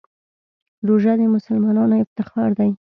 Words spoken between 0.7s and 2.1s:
روژه د مسلمانانو